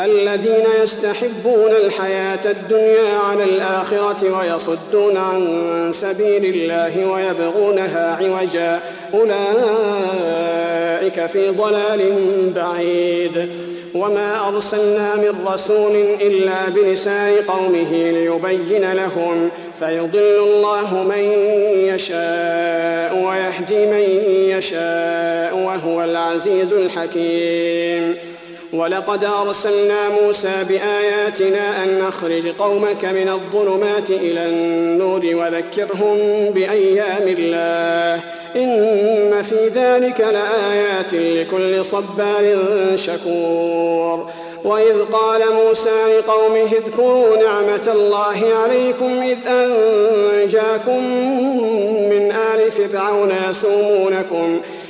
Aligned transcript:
الذين 0.00 0.64
يستحبون 0.82 1.70
الحياة 1.84 2.50
الدنيا 2.50 3.18
على 3.18 3.44
الآخرة 3.44 4.38
ويصدون 4.38 5.16
عن 5.16 5.90
سبيل 5.94 6.44
الله 6.44 7.06
ويبغونها 7.06 8.18
عوجا. 8.20 8.80
أولئك 9.14 9.36
في 11.26 11.48
ضلال 11.48 12.00
بعيد. 12.56 13.48
وما 13.94 14.48
أرسلنا 14.48 15.16
من 15.16 15.46
رسول 15.46 15.96
إلا 16.20 16.68
بلسان 16.68 17.32
قومه 17.48 17.92
ليبين 17.92 18.92
لهم. 18.92 19.50
فيضل 19.78 20.38
الله 20.38 21.02
من 21.02 21.22
يشاء 21.94 23.16
ويهدي 23.26 23.86
من 23.86 24.04
يشاء 24.56 25.56
وهو 25.56 26.04
العزيز 26.04 26.72
الحكيم. 26.72 28.31
ولقد 28.72 29.24
أرسلنا 29.24 30.08
موسى 30.08 30.64
بآياتنا 30.68 31.84
أن 31.84 31.98
نخرج 31.98 32.48
قومك 32.48 33.04
من 33.04 33.28
الظلمات 33.28 34.10
إلى 34.10 34.46
النور 34.46 35.20
وذكرهم 35.24 36.18
بأيام 36.50 37.28
الله. 37.38 38.20
إن 38.56 39.42
في 39.42 39.68
ذلك 39.68 40.20
لآيات 40.20 41.14
لكل 41.14 41.84
صبار 41.84 42.56
شكور. 42.94 44.30
وإذ 44.64 45.02
قال 45.12 45.40
موسى 45.52 46.18
لقومه 46.18 46.72
اذكروا 46.72 47.36
نعمة 47.36 47.88
الله 47.92 48.54
عليكم 48.62 49.22
إذ 49.22 49.48
أنجاكم 49.48 51.04
من 52.10 52.32
آل 52.32 52.72
فرعون 52.72 53.32
يسومونكم. 53.50 54.60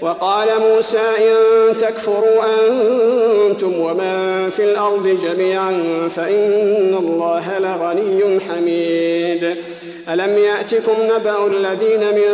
وقال 0.00 0.48
موسى 0.60 0.98
إن 0.98 1.76
تكفروا 1.76 2.42
أنتم 2.44 3.80
ومن 3.80 4.50
في 4.50 4.64
الأرض 4.64 5.18
جميعا 5.22 5.72
فإن 6.10 6.94
الله 6.98 7.58
لغني 7.58 8.40
حميد. 8.40 9.56
ألم 10.08 10.38
يأتكم 10.38 10.92
نبأ 11.14 11.46
الذين 11.46 12.00
من 12.00 12.32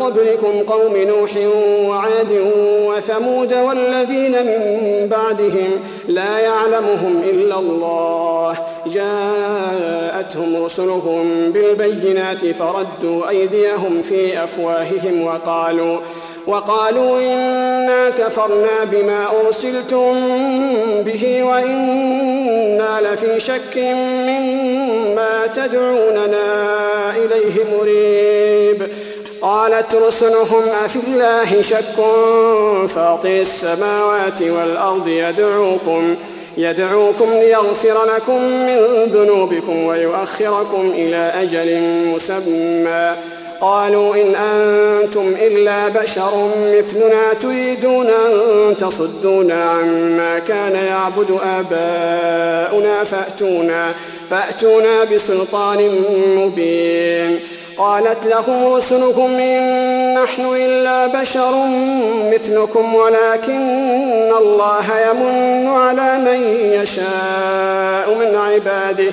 قبلكم 0.00 0.62
قوم 0.74 0.96
نوح 0.96 1.36
وعاد 1.88 2.40
وثمود 2.86 3.52
والذين 3.52 4.32
من 4.32 5.08
بعدهم 5.10 5.70
لا 6.08 6.38
يعلمهم 6.38 7.22
إلا 7.30 7.58
الله. 7.58 8.56
جاءتهم 8.86 10.64
رسلهم 10.64 11.52
بالبينات 11.52 12.46
فردوا 12.46 13.28
أيديهم 13.28 14.02
في 14.02 14.44
أفواههم 14.44 15.24
وقالوا 15.24 15.98
وقالوا 16.46 17.20
إنا 17.20 18.10
كفرنا 18.10 18.84
بما 18.84 19.26
أرسلتم 19.46 20.14
به 21.02 21.42
وإنا 21.42 23.00
لفي 23.00 23.40
شك 23.40 23.78
مما 24.28 25.46
تدعوننا 25.56 26.46
إليه 27.16 27.64
مريب. 27.78 28.92
قالت 29.42 29.94
رسلهم 29.94 30.62
أفي 30.84 30.98
الله 31.08 31.62
شك 31.62 31.96
فاطر 32.88 33.40
السماوات 33.40 34.42
والأرض 34.42 35.08
يدعوكم 35.08 36.16
يدعوكم 36.56 37.32
ليغفر 37.32 38.04
لكم 38.16 38.42
من 38.42 39.04
ذنوبكم 39.10 39.84
ويؤخركم 39.84 40.92
إلى 40.94 41.16
أجل 41.16 41.80
مسمى. 42.14 43.16
قالوا 43.62 44.14
إن 44.14 44.34
أنتم 44.34 45.34
إلا 45.40 45.88
بشر 45.88 46.50
مثلنا 46.78 47.34
تريدون 47.40 48.06
أن 48.06 48.76
تصدونا 48.76 49.64
عما 49.64 50.38
كان 50.38 50.74
يعبد 50.74 51.30
آباؤنا 51.30 53.04
فأتونا 53.04 53.94
فأتونا 54.30 55.04
بسلطان 55.04 55.90
مبين. 56.36 57.40
قالت 57.78 58.26
لهم 58.26 58.74
رسلكم 58.74 59.30
إن 59.34 60.14
نحن 60.22 60.56
إلا 60.56 61.06
بشر 61.06 61.52
مثلكم 62.32 62.94
ولكن 62.94 64.32
الله 64.38 64.84
يمن 65.10 65.66
على 65.66 66.18
من 66.18 66.40
يشاء 66.82 68.14
من 68.20 68.36
عباده. 68.36 69.12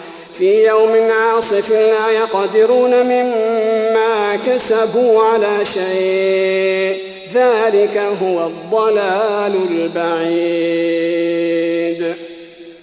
في 0.41 0.65
يوم 0.65 1.11
عاصف 1.11 1.71
لا 1.71 2.11
يقدرون 2.11 3.03
مما 3.03 4.35
كسبوا 4.35 5.23
على 5.23 5.65
شيء. 5.65 6.97
ذلك 7.33 7.97
هو 7.97 8.47
الضلال 8.47 9.55
البعيد. 9.71 10.95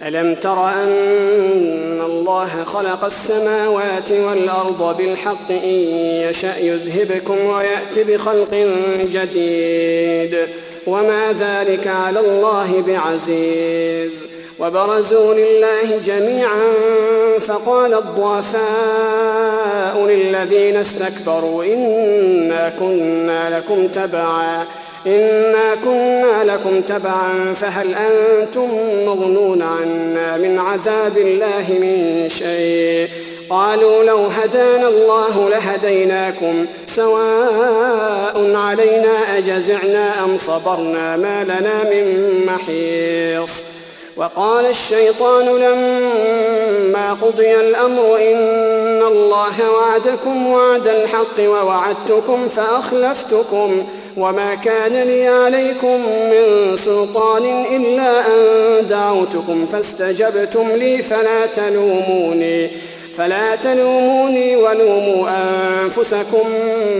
ألم 0.02 0.34
تر 0.34 0.69
أن 0.69 2.02
الله 2.06 2.64
خلق 2.64 3.05
السماوات 3.05 4.12
والأرض 4.12 4.96
بالحق 4.96 5.50
إن 5.50 5.78
يشأ 6.28 6.58
يذهبكم 6.60 7.46
ويأت 7.46 7.99
بخلق 7.99 8.55
جديد. 9.00 10.38
وما 10.87 11.32
ذلك 11.32 11.87
على 11.87 12.20
الله 12.20 12.84
بعزيز. 12.87 14.38
وبرزوا 14.60 15.34
لله 15.34 15.99
جميعا 16.05 16.72
فقال 17.40 17.94
الضعفاء 17.94 18.58
للذين 20.06 20.76
استكبروا 20.76 21.64
إنا 21.64 22.72
كنا 22.78 23.58
لكم 23.58 23.88
تبعا 23.88 24.66
إنا 25.06 25.75
كنا 25.84 26.44
لكم 26.44 26.82
تبعا 26.82 27.55
فهل 27.55 27.94
أنتم 27.94 28.69
مغنون 29.06 29.62
عنا 29.62 30.37
من 30.37 30.58
عذاب 30.58 31.19
الله 31.19 31.66
من 31.69 32.28
شيء؟ 32.28 33.08
قالوا 33.50 34.05
لو 34.05 34.26
هدانا 34.26 34.88
الله 34.88 35.49
لهديناكم 35.50 36.66
سواء 36.87 38.55
علينا 38.56 39.38
أجزعنا 39.38 40.25
أم 40.25 40.37
صبرنا 40.37 41.16
ما 41.16 41.44
لنا 41.44 41.84
من 41.90 42.46
محيص. 42.46 43.68
وقال 44.19 44.67
الشيطان 44.67 45.47
لما 45.47 47.12
قضي 47.12 47.55
الأمر 47.61 48.17
إن 48.17 49.03
الله 49.03 49.70
وعدكم 49.70 50.47
وعد 50.47 50.88
الحق 50.88 51.41
ووعدتكم 51.41 52.49
فأخلفتكم 52.49 53.87
وما 54.17 54.55
كان 54.55 54.93
لي 54.93 55.29
عليكم 55.29 56.00
من 56.31 56.76
سلطان 56.76 57.65
إلا 57.76 58.20
أن 58.26 58.87
دعوتكم 58.87 59.67
فاستجبتم 59.67 60.70
لي 60.70 61.03
فلا 61.03 61.47
تلوموني 61.47 62.70
فلا 63.19 63.56
تلوموني 63.56 64.56
ولوموا 64.56 65.29
أنفسكم 65.29 66.50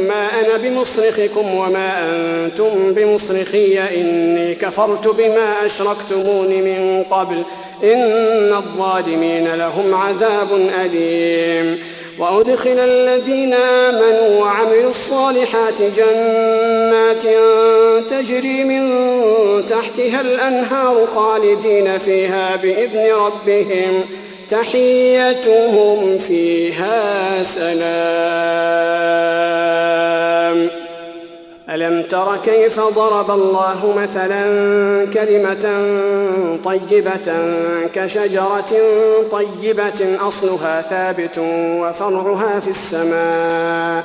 ما 0.09 0.41
أنا 0.41 0.57
بمصرخكم 0.57 1.55
وما 1.55 2.11
أنتم 2.11 2.95
بمصرخي. 2.95 3.79
إني 3.79 4.55
كفرت 4.55 5.09
بما 5.09 5.65
أشركتمون 5.65 6.49
من 6.49 7.05
قبل. 7.11 7.43
إن 7.85 8.55
الظالمين 8.55 9.55
لهم 9.55 9.95
عذاب 9.95 10.49
أليم. 10.85 11.79
وأدخل 12.19 12.79
الذين 12.79 13.55
آمنوا 13.55 14.41
وعملوا 14.41 14.91
الصالحات 14.91 15.83
جنات 15.83 17.23
تجري 18.11 18.65
من 18.65 18.87
تحتها 19.67 20.21
الأنهار 20.21 21.07
خالدين 21.07 21.99
فيها 21.99 22.57
بإذن 22.57 23.13
ربهم. 23.13 24.07
تحيتهم 24.49 26.19
فيها 26.19 27.43
سلام. 27.43 27.79
ألم 31.71 32.03
تر 32.03 32.37
كيف 32.45 32.81
ضرب 32.81 33.31
الله 33.31 33.93
مثلا 33.97 34.43
كلمة 35.07 35.65
طيبة 36.65 37.29
كشجرة 37.93 38.73
طيبة 39.33 40.17
أصلها 40.21 40.83
ثابت 40.83 41.39
وفرعها 41.81 42.61
في 42.61 42.71
السماء. 42.71 44.05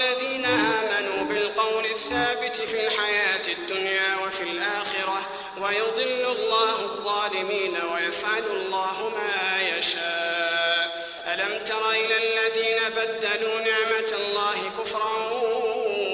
بدلوا 13.41 13.59
نعمة 13.59 14.11
الله 14.13 14.71
كفرا 14.79 15.31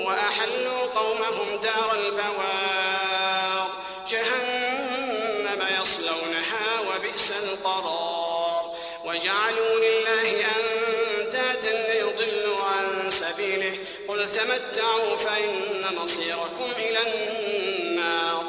وأحلوا 0.06 0.82
قومهم 0.96 1.62
دار 1.62 1.96
البوار. 1.96 3.70
جهنم 4.10 5.68
يصلونها 5.82 6.80
وبئس 6.88 7.32
القرار. 7.44 8.76
وجعلوا 9.06 9.80
لله 9.80 10.46
أندادا 10.58 11.94
ليضلوا 11.94 12.64
عن 12.64 13.10
سبيله. 13.10 13.78
قل 14.08 14.32
تمتعوا 14.32 15.18
فإن 15.18 15.96
مصيركم 15.96 16.72
إلى 16.78 17.00
النار. 17.08 18.44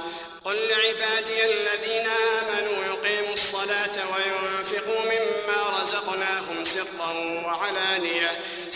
قل 0.45 0.69
لعبادي 0.69 1.45
الذين 1.45 2.07
آمنوا 2.07 2.85
يقيموا 2.85 3.33
الصلاة 3.33 3.97
وينفقوا 4.13 5.01
مما 5.01 5.81
رزقناهم 5.81 6.65
سرا 6.65 7.13
وعلانية. 7.47 8.41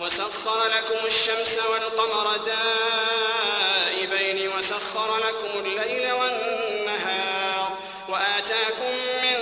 وسخر 0.00 0.64
لكم 0.64 1.06
الشمس 1.06 1.58
والقمر 1.70 2.36
دائبين 3.96 4.48
وسخر 4.48 5.16
لكم 5.16 5.66
الليل 5.66 6.12
والنهار 6.12 7.78
وآتاكم 8.08 8.92
من 9.22 9.38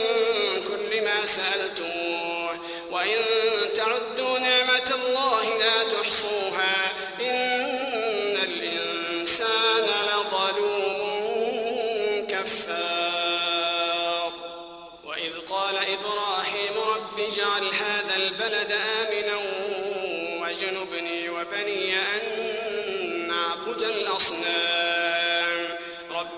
كل 0.68 1.04
ما 1.04 1.26
سألتموه. 1.26 2.58
وإن 2.90 3.31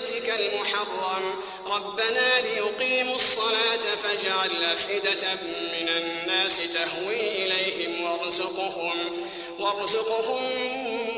بيتك 0.00 0.30
المحرم. 0.30 1.40
ربنا 1.66 2.40
ليقيموا 2.40 3.14
الصلاة 3.14 3.96
فاجعل 4.02 4.64
أفئدة 4.64 5.34
من 5.72 5.88
الناس 5.88 6.56
تهوي 6.74 7.44
إليهم 7.44 8.04
وارزقهم 8.04 9.22
وارزقهم 9.58 10.42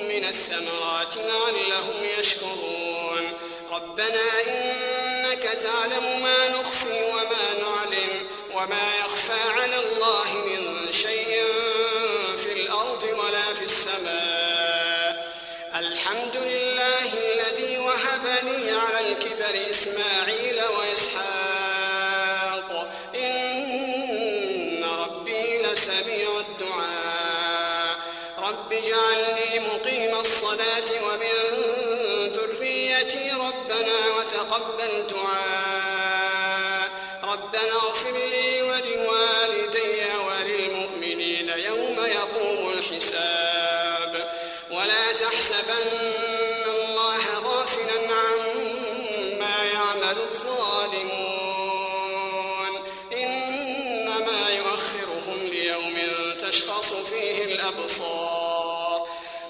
من 0.09 0.25
الثمرات 0.25 1.17
لعلهم 1.17 2.05
يشكرون. 2.19 3.33
ربنا 3.73 4.23
إنك 4.49 5.43
تعلم 5.43 6.23
ما 6.23 6.49
نخفي 6.49 7.03
وما 7.05 7.55
نعلن 7.61 8.27
وما 8.55 8.95
يخفى 8.99 9.61
على 9.61 9.77
الله 9.77 10.35
من 10.47 10.80
دعاء 35.20 35.69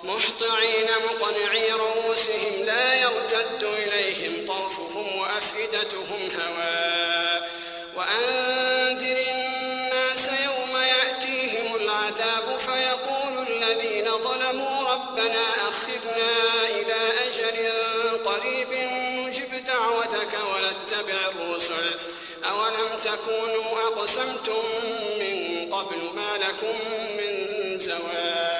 مهطعين 0.04 0.88
مقنعي 1.10 1.72
رؤوسهم 1.72 2.64
لا 2.64 2.94
يرتد 2.94 3.64
إليهم 3.64 4.46
طرفهم 4.46 5.16
وأفئدتهم 5.18 6.30
هواء 6.40 7.50
وأنذر 7.96 9.16
الناس 9.30 10.30
يوم 10.44 10.82
يأتيهم 10.82 11.76
العذاب 11.76 12.58
فيقول 12.58 13.48
الذين 13.48 14.10
ظلموا 14.10 14.88
ربنا 14.92 15.68
أخرنا 15.68 16.32
إلى 16.68 17.12
أجل 17.26 17.70
قريب 18.24 18.72
نجب 18.72 19.64
دعوتك 19.66 20.38
ونتبع 20.54 21.18
الرسل. 21.28 21.90
أولم 22.44 22.98
تكونوا 23.02 23.80
أقسمتم 23.80 24.62
من 25.18 25.68
قبل 25.74 26.10
ما 26.14 26.36
لكم 26.36 26.78
من 27.16 27.78
زوال؟ 27.78 28.59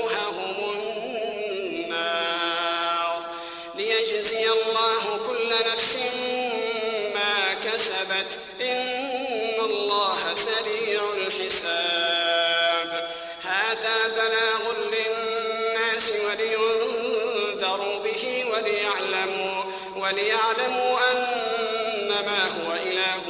كسبت 8.31 8.61
إن 8.61 9.59
الله 9.59 10.35
سريع 10.35 11.01
الحساب. 11.17 13.09
هذا 13.43 13.97
بلاغ 14.07 14.63
للناس 14.87 16.13
ولينذروا 16.25 17.99
به 18.03 18.45
وليعلموا 18.53 19.63
وليعلموا 19.95 20.99
أنما 21.11 22.43
هو 22.45 22.73
إله 22.85 23.23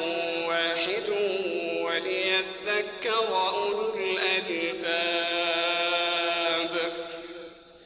واحد 0.48 1.10
وليذكر 1.86 3.28
أولو 3.58 3.91